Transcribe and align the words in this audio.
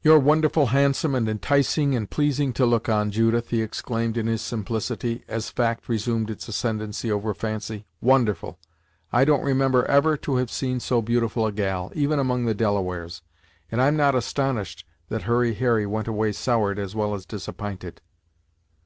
"You're 0.00 0.18
wonderful 0.18 0.68
handsome, 0.68 1.14
and 1.14 1.28
enticing, 1.28 1.94
and 1.94 2.08
pleasing 2.08 2.54
to 2.54 2.64
look 2.64 2.88
on, 2.88 3.10
Judith!" 3.10 3.50
he 3.50 3.60
exclaimed, 3.60 4.16
in 4.16 4.26
his 4.26 4.40
simplicity, 4.40 5.24
as 5.28 5.50
fact 5.50 5.90
resumed 5.90 6.30
its 6.30 6.48
ascendency 6.48 7.12
over 7.12 7.34
fancy. 7.34 7.84
"Wonderful! 8.00 8.58
I 9.12 9.26
don't 9.26 9.44
remember 9.44 9.84
ever 9.84 10.16
to 10.16 10.36
have 10.36 10.50
seen 10.50 10.80
so 10.80 11.02
beautiful 11.02 11.44
a 11.46 11.52
gal, 11.52 11.92
even 11.94 12.18
among 12.18 12.46
the 12.46 12.54
Delawares; 12.54 13.20
and 13.70 13.82
I'm 13.82 13.94
not 13.94 14.14
astonished 14.14 14.86
that 15.10 15.24
Hurry 15.24 15.52
Harry 15.52 15.84
went 15.84 16.08
away 16.08 16.32
soured 16.32 16.78
as 16.78 16.94
well 16.94 17.12
as 17.14 17.26
disapp'inted!" 17.26 17.98